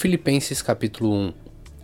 [0.00, 1.32] Filipenses capítulo 1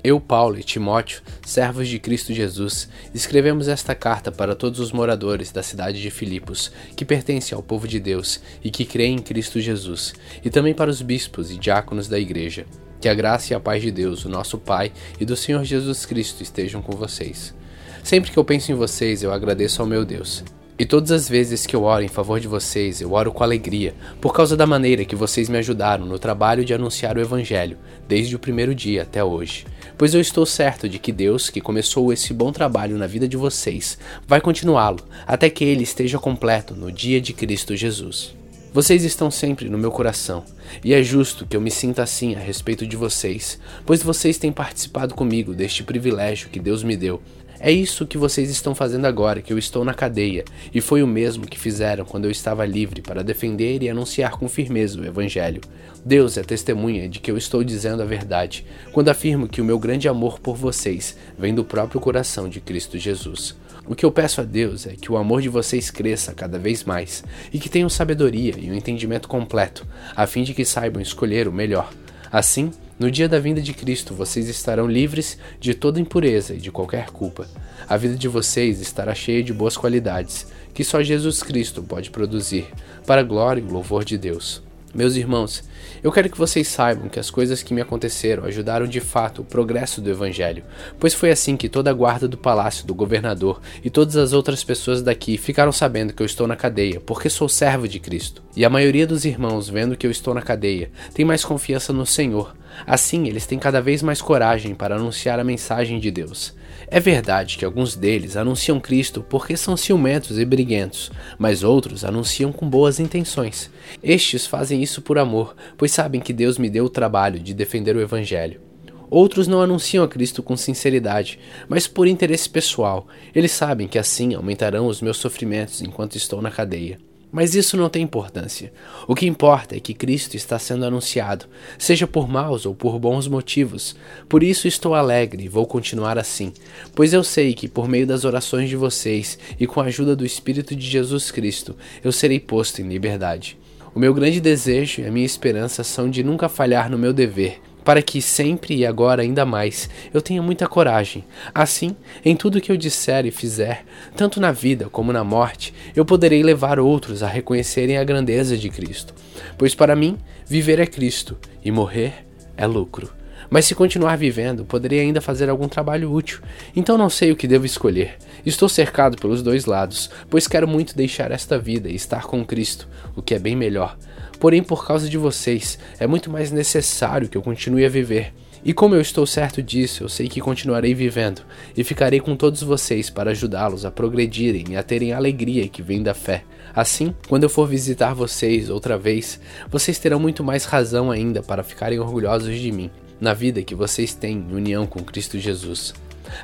[0.03, 5.53] Eu, Paulo e Timóteo, servos de Cristo Jesus, escrevemos esta carta para todos os moradores
[5.53, 9.61] da cidade de Filipos, que pertencem ao povo de Deus e que creem em Cristo
[9.61, 12.65] Jesus, e também para os bispos e diáconos da igreja.
[13.03, 16.07] Que a graça e a paz de Deus, o nosso Pai, e do Senhor Jesus
[16.07, 17.55] Cristo estejam com vocês.
[18.03, 20.43] Sempre que eu penso em vocês, eu agradeço ao meu Deus.
[20.79, 23.95] E todas as vezes que eu oro em favor de vocês, eu oro com alegria,
[24.21, 28.37] por causa da maneira que vocês me ajudaram no trabalho de anunciar o Evangelho, desde
[28.37, 29.65] o primeiro dia até hoje.
[29.97, 33.39] Pois eu estou certo de que Deus, que começou esse bom trabalho na vida de
[33.39, 33.99] vocês,
[34.29, 38.35] vai continuá-lo até que ele esteja completo no dia de Cristo Jesus.
[38.71, 40.45] Vocês estão sempre no meu coração,
[40.85, 44.53] e é justo que eu me sinta assim a respeito de vocês, pois vocês têm
[44.53, 47.23] participado comigo deste privilégio que Deus me deu
[47.59, 51.07] é isso que vocês estão fazendo agora, que eu estou na cadeia, e foi o
[51.07, 55.61] mesmo que fizeram quando eu estava livre para defender e anunciar com firmeza o Evangelho.
[56.05, 59.79] Deus é testemunha de que eu estou dizendo a verdade, quando afirmo que o meu
[59.79, 63.57] grande amor por vocês vem do próprio coração de Cristo Jesus.
[63.89, 66.83] O que eu peço a Deus é que o amor de vocês cresça cada vez
[66.85, 71.47] mais e que tenham sabedoria e um entendimento completo, a fim de que saibam escolher
[71.47, 71.93] o melhor.
[72.31, 76.71] Assim, no dia da vinda de Cristo, vocês estarão livres de toda impureza e de
[76.71, 77.47] qualquer culpa.
[77.87, 82.67] A vida de vocês estará cheia de boas qualidades, que só Jesus Cristo pode produzir,
[83.07, 84.63] para a glória e louvor de Deus.
[84.95, 85.63] Meus irmãos,
[86.03, 89.45] eu quero que vocês saibam que as coisas que me aconteceram ajudaram de fato o
[89.45, 90.65] progresso do Evangelho,
[90.99, 94.65] pois foi assim que toda a guarda do palácio do governador e todas as outras
[94.65, 98.43] pessoas daqui ficaram sabendo que eu estou na cadeia, porque sou servo de Cristo.
[98.57, 102.07] E a maioria dos irmãos, vendo que eu estou na cadeia, tem mais confiança no
[102.07, 102.57] Senhor.
[102.87, 106.55] Assim, eles têm cada vez mais coragem para anunciar a mensagem de Deus.
[106.89, 112.53] É verdade que alguns deles anunciam Cristo porque são ciumentos e briguentos, mas outros anunciam
[112.53, 113.71] com boas intenções.
[114.03, 117.97] Estes fazem isso por amor, pois sabem que Deus me deu o trabalho de defender
[117.97, 118.61] o Evangelho.
[119.09, 121.39] Outros não anunciam a Cristo com sinceridade,
[121.69, 123.07] mas por interesse pessoal.
[123.35, 126.99] Eles sabem que assim aumentarão os meus sofrimentos enquanto estou na cadeia.
[127.31, 128.73] Mas isso não tem importância.
[129.07, 131.47] O que importa é que Cristo está sendo anunciado,
[131.79, 133.97] seja por maus ou por bons motivos.
[134.29, 136.53] Por isso estou alegre e vou continuar assim,
[136.95, 140.25] pois eu sei que por meio das orações de vocês e com a ajuda do
[140.25, 143.59] Espírito de Jesus Cristo, eu serei posto em liberdade.
[143.95, 147.61] O meu grande desejo e a minha esperança são de nunca falhar no meu dever,
[147.87, 151.25] para que sempre e agora ainda mais eu tenha muita coragem.
[151.55, 153.85] Assim, em tudo que eu disser e fizer,
[154.17, 158.69] tanto na vida como na morte, eu poderei levar outros a reconhecerem a grandeza de
[158.71, 159.15] Cristo.
[159.57, 162.27] Pois para mim, viver é Cristo e morrer
[162.57, 163.09] é lucro.
[163.49, 166.41] Mas se continuar vivendo, poderei ainda fazer algum trabalho útil.
[166.75, 168.17] Então não sei o que devo escolher.
[168.45, 172.89] Estou cercado pelos dois lados, pois quero muito deixar esta vida e estar com Cristo,
[173.15, 173.97] o que é bem melhor.
[174.39, 178.33] Porém, por causa de vocês, é muito mais necessário que eu continue a viver.
[178.65, 181.43] E como eu estou certo disso, eu sei que continuarei vivendo
[181.77, 185.83] e ficarei com todos vocês para ajudá-los a progredirem e a terem a alegria que
[185.83, 186.43] vem da fé.
[186.75, 189.39] Assim, quando eu for visitar vocês outra vez,
[189.71, 194.15] vocês terão muito mais razão ainda para ficarem orgulhosos de mim, na vida que vocês
[194.15, 195.95] têm em união com Cristo Jesus.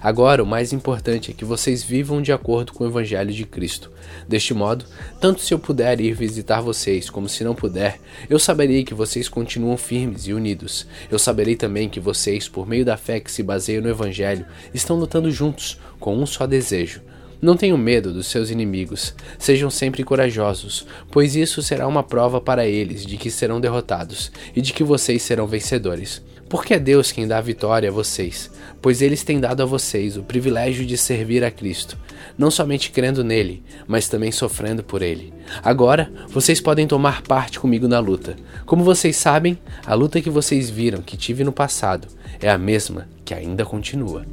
[0.03, 3.91] Agora, o mais importante é que vocês vivam de acordo com o Evangelho de Cristo.
[4.28, 4.84] Deste modo,
[5.20, 7.98] tanto se eu puder ir visitar vocês, como se não puder,
[8.28, 10.87] eu saberei que vocês continuam firmes e unidos.
[11.10, 14.97] Eu saberei também que vocês, por meio da fé que se baseia no Evangelho, estão
[14.97, 17.00] lutando juntos, com um só desejo.
[17.42, 22.69] Não tenham medo dos seus inimigos, sejam sempre corajosos, pois isso será uma prova para
[22.69, 26.22] eles de que serão derrotados e de que vocês serão vencedores.
[26.48, 28.48] Porque é Deus quem dá a vitória a vocês,
[28.80, 31.98] pois eles têm dado a vocês o privilégio de servir a Cristo,
[32.38, 35.34] não somente crendo nele, mas também sofrendo por ele.
[35.64, 38.36] Agora, vocês podem tomar parte comigo na luta.
[38.64, 42.06] Como vocês sabem, a luta que vocês viram que tive no passado
[42.41, 44.24] é a mesma que ainda continua.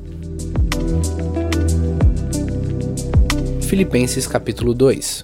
[3.70, 5.24] Filipenses capítulo 2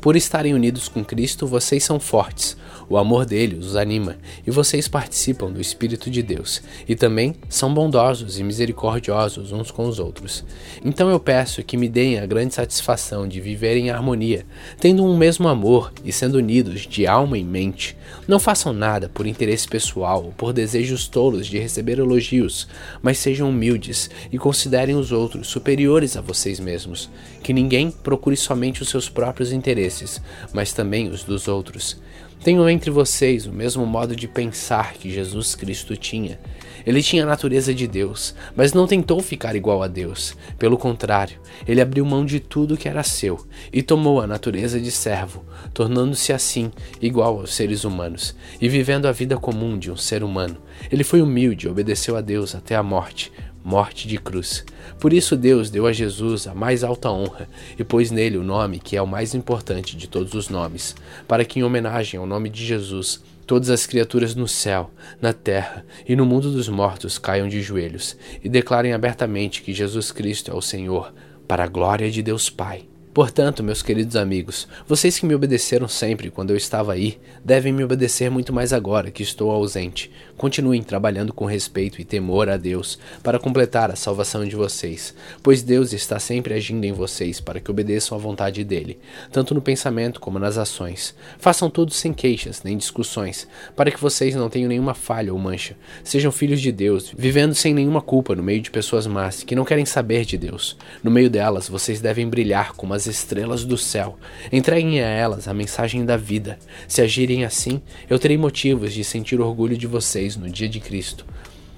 [0.00, 2.56] Por estarem unidos com Cristo, vocês são fortes
[2.88, 4.16] o amor dele os anima
[4.46, 9.86] e vocês participam do Espírito de Deus e também são bondosos e misericordiosos uns com
[9.86, 10.44] os outros.
[10.84, 14.46] Então eu peço que me deem a grande satisfação de viver em harmonia,
[14.78, 17.96] tendo um mesmo amor e sendo unidos de alma e mente.
[18.26, 22.68] Não façam nada por interesse pessoal ou por desejos tolos de receber elogios,
[23.02, 27.10] mas sejam humildes e considerem os outros superiores a vocês mesmos.
[27.42, 30.20] Que ninguém procure somente os seus próprios interesses,
[30.52, 32.00] mas também os dos outros.
[32.42, 36.38] Tenham entre vocês o mesmo modo de pensar que Jesus Cristo tinha.
[36.86, 40.36] Ele tinha a natureza de Deus, mas não tentou ficar igual a Deus.
[40.56, 44.92] Pelo contrário, ele abriu mão de tudo que era seu e tomou a natureza de
[44.92, 45.44] servo,
[45.74, 46.70] tornando-se assim
[47.02, 50.58] igual aos seres humanos e vivendo a vida comum de um ser humano.
[50.90, 53.32] Ele foi humilde obedeceu a Deus até a morte
[53.66, 54.64] morte de cruz.
[55.00, 58.78] Por isso Deus deu a Jesus a mais alta honra e pôs nele o nome
[58.78, 60.94] que é o mais importante de todos os nomes,
[61.26, 65.84] para que em homenagem ao nome de Jesus todas as criaturas no céu, na terra
[66.08, 70.54] e no mundo dos mortos caiam de joelhos e declarem abertamente que Jesus Cristo é
[70.54, 71.12] o Senhor,
[71.48, 72.86] para a glória de Deus Pai.
[73.16, 77.82] Portanto, meus queridos amigos, vocês que me obedeceram sempre quando eu estava aí, devem me
[77.82, 80.10] obedecer muito mais agora que estou ausente.
[80.36, 85.62] Continuem trabalhando com respeito e temor a Deus para completar a salvação de vocês, pois
[85.62, 88.98] Deus está sempre agindo em vocês para que obedeçam à vontade dele,
[89.32, 91.14] tanto no pensamento como nas ações.
[91.38, 95.74] Façam tudo sem queixas nem discussões, para que vocês não tenham nenhuma falha ou mancha.
[96.04, 99.64] Sejam filhos de Deus, vivendo sem nenhuma culpa no meio de pessoas más que não
[99.64, 100.76] querem saber de Deus.
[101.02, 104.18] No meio delas, vocês devem brilhar como as estrelas do céu.
[104.52, 106.58] Entreguem a elas a mensagem da vida.
[106.88, 111.26] Se agirem assim, eu terei motivos de sentir orgulho de vocês no dia de Cristo,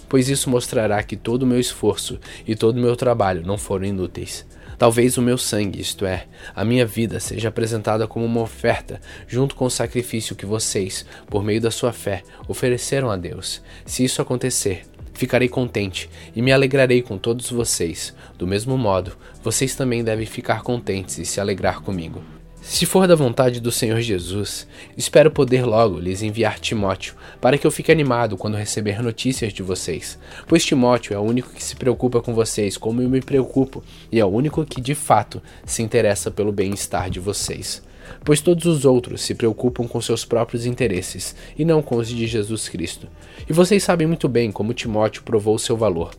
[0.08, 3.86] pois isso mostrará que todo o meu esforço e todo o meu trabalho não foram
[3.86, 4.46] inúteis.
[4.78, 9.56] Talvez o meu sangue, isto é, a minha vida, seja apresentada como uma oferta, junto
[9.56, 13.60] com o sacrifício que vocês, por meio da sua fé, ofereceram a Deus.
[13.84, 14.84] Se isso acontecer,
[15.18, 18.14] Ficarei contente e me alegrarei com todos vocês.
[18.38, 22.22] Do mesmo modo, vocês também devem ficar contentes e se alegrar comigo.
[22.62, 27.66] Se for da vontade do Senhor Jesus, espero poder logo lhes enviar Timóteo, para que
[27.66, 30.16] eu fique animado quando receber notícias de vocês,
[30.46, 33.82] pois Timóteo é o único que se preocupa com vocês como eu me preocupo,
[34.12, 37.82] e é o único que de fato se interessa pelo bem-estar de vocês
[38.25, 42.26] pois todos os outros se preocupam com seus próprios interesses e não com os de
[42.26, 43.08] Jesus Cristo.
[43.49, 46.10] E vocês sabem muito bem como Timóteo provou seu valor.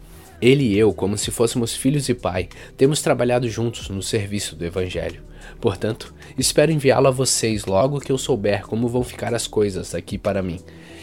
[0.42, 2.48] Ele e eu, como se fôssemos filhos e pai,
[2.78, 5.22] temos trabalhado juntos no serviço do Evangelho.
[5.60, 10.18] Portanto, espero enviá-lo a vocês logo que eu souber como vão ficar as coisas aqui
[10.18, 10.60] para mim.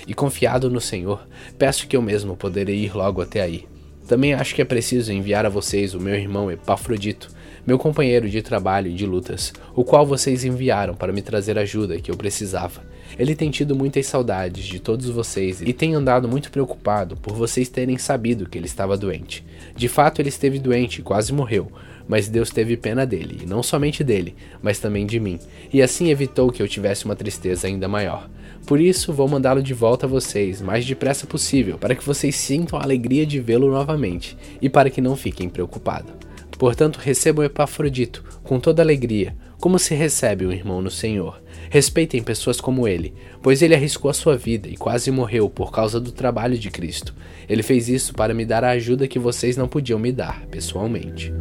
[0.06, 1.27] E confiado no Senhor,
[1.59, 3.67] peço que eu mesmo poderei ir logo até aí.
[4.06, 7.29] Também acho que é preciso enviar a vocês o meu irmão Epafrodito,
[7.67, 12.01] meu companheiro de trabalho e de lutas, o qual vocês enviaram para me trazer ajuda
[12.01, 12.81] que eu precisava.
[13.19, 17.69] Ele tem tido muitas saudades de todos vocês e tem andado muito preocupado por vocês
[17.69, 19.45] terem sabido que ele estava doente.
[19.75, 21.73] De fato, ele esteve doente e quase morreu,
[22.09, 25.41] mas Deus teve pena dele, e não somente dele, mas também de mim,
[25.73, 28.29] e assim evitou que eu tivesse uma tristeza ainda maior.
[28.67, 32.79] Por isso, vou mandá-lo de volta a vocês, mais depressa possível, para que vocês sintam
[32.79, 36.25] a alegria de vê-lo novamente e para que não fiquem preocupados.
[36.58, 41.43] Portanto, recebam Epafrodito com toda alegria, como se recebe um irmão no Senhor.
[41.69, 43.12] Respeitem pessoas como ele,
[43.43, 47.14] pois ele arriscou a sua vida e quase morreu por causa do trabalho de Cristo.
[47.49, 51.32] Ele fez isso para me dar a ajuda que vocês não podiam me dar pessoalmente.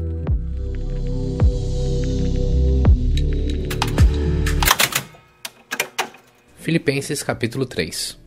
[6.58, 8.25] Filipenses capítulo 3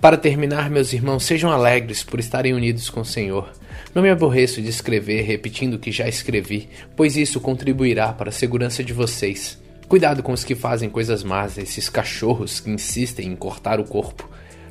[0.00, 3.52] Para terminar, meus irmãos, sejam alegres por estarem unidos com o Senhor.
[3.94, 8.32] Não me aborreço de escrever repetindo o que já escrevi, pois isso contribuirá para a
[8.32, 9.58] segurança de vocês.
[9.86, 14.26] Cuidado com os que fazem coisas más, esses cachorros que insistem em cortar o corpo.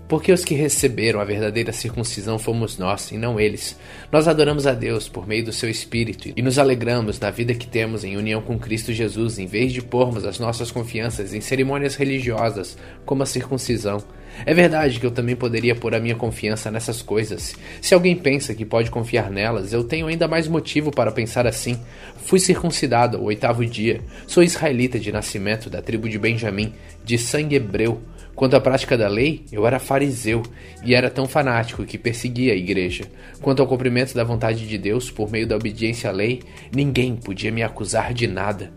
[0.10, 3.78] Porque os que receberam a verdadeira circuncisão fomos nós, e não eles.
[4.12, 7.68] Nós adoramos a Deus por meio do seu Espírito e nos alegramos na vida que
[7.68, 11.94] temos em união com Cristo Jesus, em vez de pormos as nossas confianças em cerimônias
[11.94, 12.76] religiosas,
[13.06, 14.04] como a circuncisão.
[14.48, 17.56] É verdade que eu também poderia pôr a minha confiança nessas coisas.
[17.80, 21.80] Se alguém pensa que pode confiar nelas, eu tenho ainda mais motivo para pensar assim.
[22.26, 24.02] Fui circuncidado ao oitavo dia.
[24.26, 26.74] Sou israelita de nascimento, da tribo de Benjamim,
[27.06, 28.02] de sangue hebreu.
[28.40, 30.42] Quanto à prática da lei, eu era fariseu
[30.82, 33.04] e era tão fanático que perseguia a igreja.
[33.42, 36.42] Quanto ao cumprimento da vontade de Deus por meio da obediência à lei,
[36.74, 38.72] ninguém podia me acusar de nada.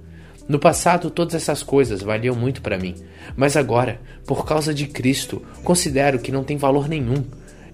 [0.48, 2.96] No passado, todas essas coisas valiam muito para mim,
[3.36, 7.22] mas agora, por causa de Cristo, considero que não tem valor nenhum.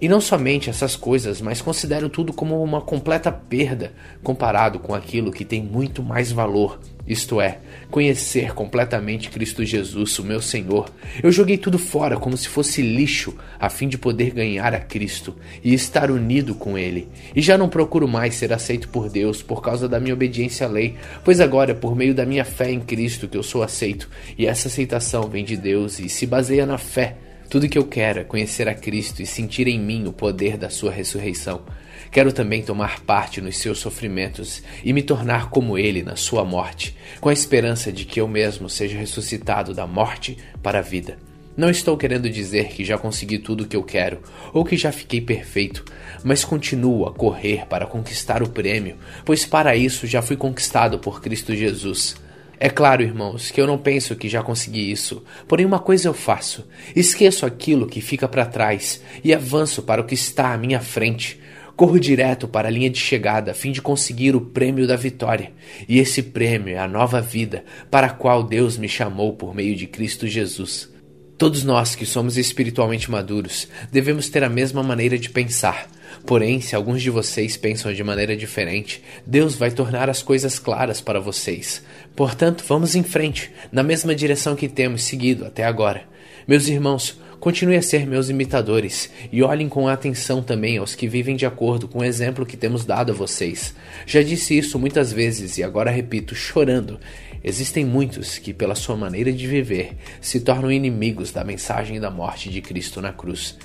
[0.00, 5.32] E não somente essas coisas, mas considero tudo como uma completa perda comparado com aquilo
[5.32, 6.78] que tem muito mais valor,
[7.08, 7.58] isto é,
[7.90, 10.88] conhecer completamente Cristo Jesus, o meu Senhor.
[11.22, 15.34] Eu joguei tudo fora como se fosse lixo, a fim de poder ganhar a Cristo
[15.64, 17.08] e estar unido com Ele.
[17.34, 20.70] E já não procuro mais ser aceito por Deus por causa da minha obediência à
[20.70, 24.08] lei, pois agora é por meio da minha fé em Cristo que eu sou aceito,
[24.36, 27.16] e essa aceitação vem de Deus e se baseia na fé
[27.48, 30.68] tudo que eu quero é conhecer a Cristo e sentir em mim o poder da
[30.68, 31.62] sua ressurreição.
[32.10, 36.94] Quero também tomar parte nos seus sofrimentos e me tornar como ele na sua morte,
[37.20, 41.18] com a esperança de que eu mesmo seja ressuscitado da morte para a vida.
[41.56, 44.20] Não estou querendo dizer que já consegui tudo o que eu quero
[44.52, 45.84] ou que já fiquei perfeito,
[46.22, 51.20] mas continuo a correr para conquistar o prêmio, pois para isso já fui conquistado por
[51.20, 52.14] Cristo Jesus.
[52.60, 56.14] É claro, irmãos, que eu não penso que já consegui isso, porém uma coisa eu
[56.14, 60.80] faço: esqueço aquilo que fica para trás e avanço para o que está à minha
[60.80, 61.40] frente.
[61.76, 65.52] Corro direto para a linha de chegada a fim de conseguir o prêmio da vitória.
[65.88, 69.76] E esse prêmio é a nova vida para a qual Deus me chamou por meio
[69.76, 70.92] de Cristo Jesus.
[71.38, 75.88] Todos nós que somos espiritualmente maduros devemos ter a mesma maneira de pensar.
[76.28, 81.00] Porém, se alguns de vocês pensam de maneira diferente, Deus vai tornar as coisas claras
[81.00, 81.82] para vocês.
[82.14, 86.02] Portanto, vamos em frente, na mesma direção que temos seguido até agora.
[86.46, 91.34] Meus irmãos, continue a ser meus imitadores e olhem com atenção também aos que vivem
[91.34, 93.74] de acordo com o exemplo que temos dado a vocês.
[94.04, 97.00] Já disse isso muitas vezes e agora repito, chorando.
[97.42, 102.50] Existem muitos que, pela sua maneira de viver, se tornam inimigos da mensagem da morte
[102.50, 103.56] de Cristo na cruz.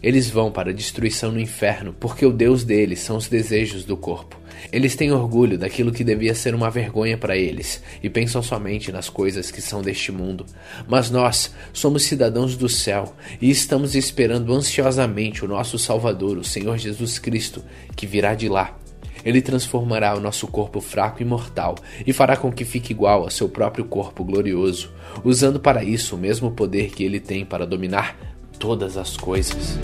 [0.00, 3.96] Eles vão para a destruição no inferno, porque o Deus deles são os desejos do
[3.96, 4.38] corpo.
[4.70, 9.08] Eles têm orgulho daquilo que devia ser uma vergonha para eles e pensam somente nas
[9.08, 10.46] coisas que são deste mundo.
[10.86, 16.78] Mas nós somos cidadãos do céu e estamos esperando ansiosamente o nosso Salvador, o Senhor
[16.78, 17.64] Jesus Cristo,
[17.96, 18.78] que virá de lá.
[19.24, 21.74] Ele transformará o nosso corpo fraco e mortal
[22.06, 24.92] e fará com que fique igual ao seu próprio corpo glorioso,
[25.24, 29.78] usando para isso o mesmo poder que ele tem para dominar todas as coisas.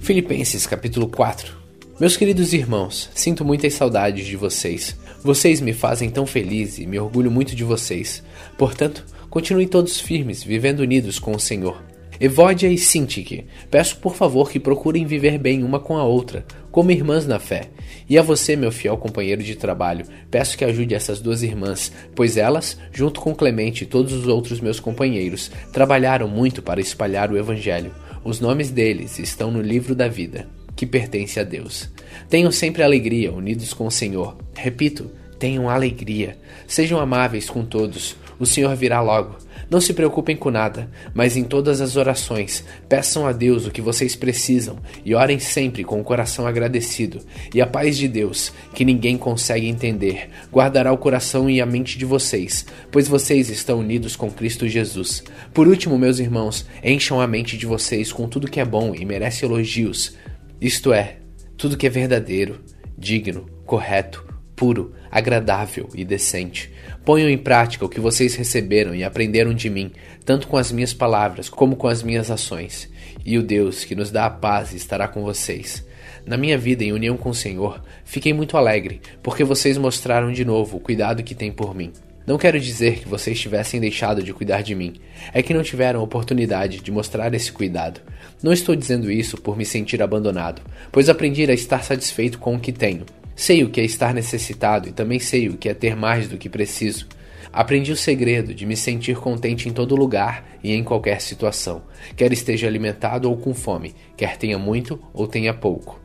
[0.00, 1.56] Filipenses capítulo 4
[1.98, 4.96] Meus queridos irmãos, sinto muitas saudades de vocês.
[5.22, 8.22] Vocês me fazem tão feliz e me orgulho muito de vocês.
[8.58, 11.91] Portanto, continuem todos firmes, vivendo unidos com o Senhor.
[12.24, 16.92] Evódia e Sintique, peço por favor que procurem viver bem uma com a outra, como
[16.92, 17.70] irmãs na fé.
[18.08, 22.36] E a você, meu fiel companheiro de trabalho, peço que ajude essas duas irmãs, pois
[22.36, 27.36] elas, junto com Clemente e todos os outros meus companheiros, trabalharam muito para espalhar o
[27.36, 27.92] Evangelho.
[28.22, 31.90] Os nomes deles estão no livro da vida, que pertence a Deus.
[32.30, 34.36] Tenham sempre alegria, unidos com o Senhor.
[34.54, 35.10] Repito,
[35.40, 36.38] tenham alegria.
[36.68, 38.14] Sejam amáveis com todos.
[38.38, 39.38] O Senhor virá logo.
[39.72, 43.80] Não se preocupem com nada, mas em todas as orações, peçam a Deus o que
[43.80, 47.20] vocês precisam e orem sempre com o coração agradecido.
[47.54, 51.96] E a paz de Deus, que ninguém consegue entender, guardará o coração e a mente
[51.96, 55.24] de vocês, pois vocês estão unidos com Cristo Jesus.
[55.54, 59.06] Por último, meus irmãos, encham a mente de vocês com tudo que é bom e
[59.06, 60.14] merece elogios,
[60.60, 61.16] isto é,
[61.56, 62.60] tudo que é verdadeiro,
[62.98, 64.31] digno, correto,
[64.62, 66.70] puro, agradável e decente.
[67.04, 69.90] Ponham em prática o que vocês receberam e aprenderam de mim,
[70.24, 72.88] tanto com as minhas palavras como com as minhas ações.
[73.26, 75.84] E o Deus que nos dá a paz estará com vocês.
[76.24, 80.44] Na minha vida em união com o Senhor, fiquei muito alegre, porque vocês mostraram de
[80.44, 81.90] novo o cuidado que têm por mim.
[82.24, 84.94] Não quero dizer que vocês tivessem deixado de cuidar de mim,
[85.34, 88.00] é que não tiveram oportunidade de mostrar esse cuidado.
[88.40, 92.60] Não estou dizendo isso por me sentir abandonado, pois aprendi a estar satisfeito com o
[92.60, 95.96] que tenho Sei o que é estar necessitado e também sei o que é ter
[95.96, 97.06] mais do que preciso.
[97.52, 101.82] Aprendi o segredo de me sentir contente em todo lugar e em qualquer situação,
[102.16, 106.00] quer esteja alimentado ou com fome, quer tenha muito ou tenha pouco.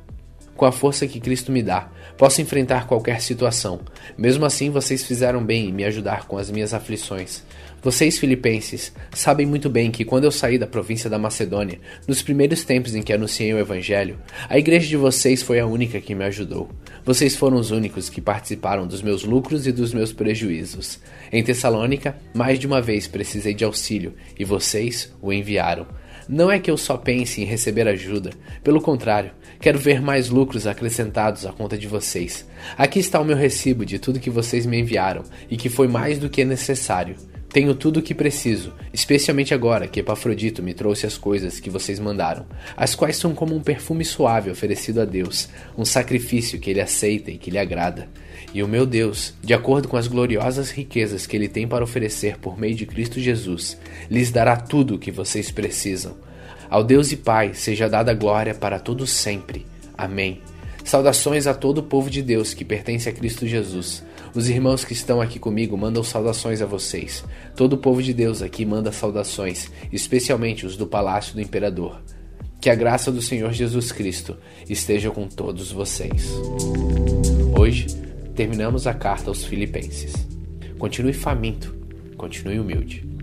[0.58, 3.80] Com a força que Cristo me dá, posso enfrentar qualquer situação.
[4.18, 7.44] Mesmo assim, vocês fizeram bem em me ajudar com as minhas aflições.
[7.88, 12.66] Vocês, filipenses, sabem muito bem que quando eu saí da província da Macedônia, nos primeiros
[12.66, 16.26] tempos em que anunciei o Evangelho, a igreja de vocês foi a única que me
[16.26, 16.70] ajudou.
[17.06, 21.00] Vocês foram os únicos que participaram dos meus lucros e dos meus prejuízos.
[21.32, 25.88] Em Tessalônica, mais de uma vez precisei de auxílio e vocês o enviaram.
[26.28, 28.32] Não é que eu só pense em receber ajuda,
[28.66, 32.46] pelo contrário, quero ver mais lucros acrescentados à conta de vocês.
[32.78, 36.20] Aqui está o meu recibo de tudo que vocês me enviaram e que foi mais
[36.20, 37.16] do que necessário.
[37.50, 42.00] Tenho tudo o que preciso, especialmente agora que Epafrodito me trouxe as coisas que vocês
[42.00, 46.82] mandaram, as quais são como um perfume suave oferecido a Deus, um sacrifício que ele
[46.82, 48.10] aceita e que lhe agrada.
[48.54, 52.38] E o meu Deus, de acordo com as gloriosas riquezas que ele tem para oferecer
[52.38, 53.78] por meio de Cristo Jesus,
[54.10, 56.18] lhes dará tudo o que vocês precisam.
[56.70, 59.66] Ao Deus e Pai seja dada glória para todos sempre.
[59.98, 60.42] Amém.
[60.84, 64.04] Saudações a todo o povo de Deus que pertence a Cristo Jesus.
[64.38, 67.26] Os irmãos que estão aqui comigo mandam saudações a vocês.
[67.56, 72.00] Todo o povo de Deus aqui manda saudações, especialmente os do palácio do imperador.
[72.62, 74.38] Que a graça do Senhor Jesus Cristo
[74.70, 76.30] esteja com todos vocês.
[77.60, 77.88] Hoje
[78.36, 80.14] terminamos a carta aos Filipenses.
[80.78, 81.76] Continue faminto,
[82.16, 83.17] continue humilde.